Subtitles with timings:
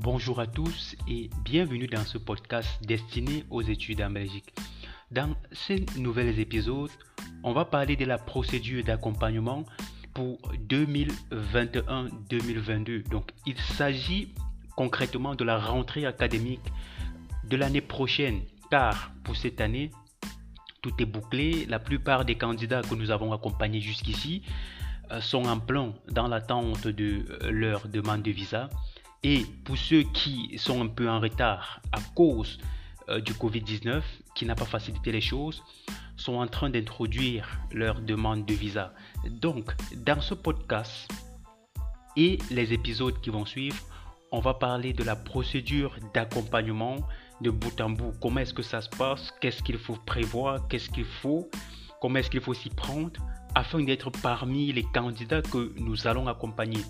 [0.00, 4.54] Bonjour à tous et bienvenue dans ce podcast destiné aux études en Belgique.
[5.10, 6.92] Dans ces nouveaux épisodes,
[7.42, 9.64] on va parler de la procédure d'accompagnement
[10.14, 10.38] pour
[10.68, 13.08] 2021-2022.
[13.08, 14.32] Donc, il s'agit
[14.76, 16.70] concrètement de la rentrée académique
[17.48, 19.90] de l'année prochaine, car pour cette année,
[20.80, 21.66] tout est bouclé.
[21.66, 24.42] La plupart des candidats que nous avons accompagnés jusqu'ici
[25.10, 28.70] euh, sont en plein dans l'attente de euh, leur demande de visa.
[29.22, 32.58] Et pour ceux qui sont un peu en retard à cause
[33.08, 34.02] euh, du Covid-19,
[34.34, 35.62] qui n'a pas facilité les choses,
[36.16, 38.92] sont en train d'introduire leur demande de visa.
[39.28, 41.10] Donc, dans ce podcast
[42.16, 43.76] et les épisodes qui vont suivre,
[44.30, 46.96] on va parler de la procédure d'accompagnement
[47.40, 48.12] de bout en bout.
[48.20, 49.32] Comment est-ce que ça se passe?
[49.40, 50.68] Qu'est-ce qu'il faut prévoir?
[50.68, 51.48] Qu'est-ce qu'il faut?
[52.00, 53.12] Comment est-ce qu'il faut s'y prendre?
[53.54, 56.82] Afin d'être parmi les candidats que nous allons accompagner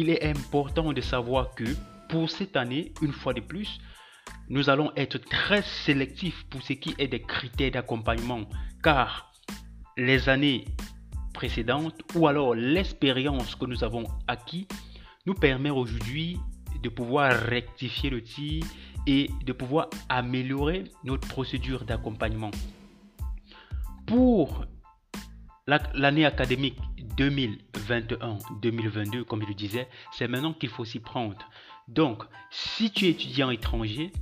[0.00, 1.64] Il est important de savoir que
[2.08, 3.80] pour cette année, une fois de plus,
[4.48, 8.48] nous allons être très sélectifs pour ce qui est des critères d'accompagnement
[8.80, 9.32] car
[9.96, 10.66] les années
[11.34, 14.68] précédentes ou alors l'expérience que nous avons acquis
[15.26, 16.38] nous permet aujourd'hui
[16.80, 18.64] de pouvoir rectifier le tir
[19.04, 22.52] et de pouvoir améliorer notre procédure d'accompagnement.
[24.06, 24.64] Pour
[25.94, 26.78] l'année académique
[27.16, 31.36] 2021-2022, comme je le disais, c'est maintenant qu'il faut s'y prendre.
[31.88, 34.12] Donc, si tu es étudiant étranger,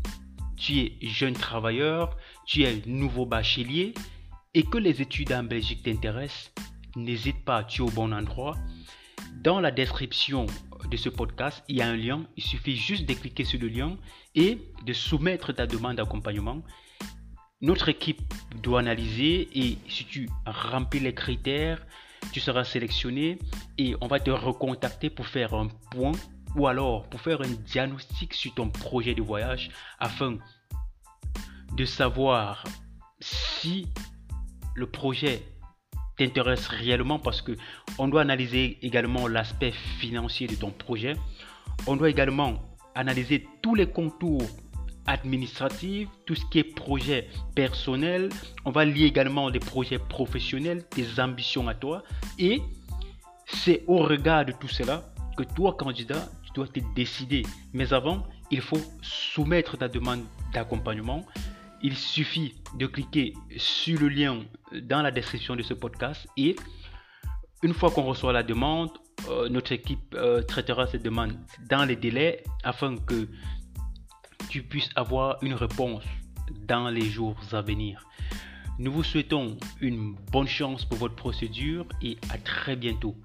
[0.56, 2.16] tu es jeune travailleur,
[2.46, 3.94] tu es nouveau bachelier
[4.54, 6.52] et que les études en Belgique t'intéressent,
[6.96, 8.56] n'hésite pas, tu es au bon endroit.
[9.42, 10.46] Dans la description
[10.90, 12.26] de ce podcast, il y a un lien.
[12.36, 13.96] Il suffit juste de cliquer sur le lien
[14.34, 16.62] et de soumettre ta demande d'accompagnement.
[17.62, 18.20] Notre équipe
[18.62, 21.86] doit analyser et si tu remplis les critères,
[22.30, 23.38] tu seras sélectionné
[23.78, 26.12] et on va te recontacter pour faire un point
[26.54, 30.36] ou alors pour faire un diagnostic sur ton projet de voyage afin
[31.72, 32.62] de savoir
[33.20, 33.88] si
[34.74, 35.42] le projet
[36.18, 37.56] t'intéresse réellement parce que
[37.98, 41.16] on doit analyser également l'aspect financier de ton projet.
[41.86, 44.46] On doit également analyser tous les contours
[45.06, 48.28] administratifs, tout ce qui est projet personnel.
[48.64, 52.02] On va lier également des projets professionnels, des ambitions à toi.
[52.38, 52.62] Et
[53.46, 55.04] c'est au regard de tout cela
[55.36, 57.42] que toi, candidat, tu dois te décider.
[57.72, 61.24] Mais avant, il faut soumettre ta demande d'accompagnement
[61.82, 64.40] il suffit de cliquer sur le lien
[64.72, 66.56] dans la description de ce podcast et
[67.62, 68.90] une fois qu'on reçoit la demande,
[69.28, 71.32] euh, notre équipe euh, traitera cette demande
[71.70, 73.28] dans les délais afin que
[74.48, 76.04] tu puisses avoir une réponse
[76.66, 78.06] dans les jours à venir.
[78.78, 83.16] Nous vous souhaitons une bonne chance pour votre procédure et à très bientôt.